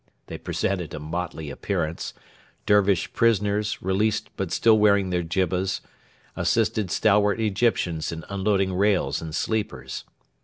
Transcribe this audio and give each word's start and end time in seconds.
They 0.25 0.39
presented 0.39 0.95
a 0.95 0.99
motley 0.99 1.51
appearance. 1.51 2.15
Dervish 2.65 3.13
prisoners, 3.13 3.83
released 3.83 4.31
but 4.35 4.51
still 4.51 4.79
wearing 4.79 5.11
their 5.11 5.21
jibbas, 5.21 5.79
assisted 6.35 6.89
stalwart 6.89 7.39
Egyptians 7.39 8.11
in 8.11 8.25
unloading 8.27 8.73
rails 8.73 9.21
and 9.21 9.35
sleepers. 9.35 10.03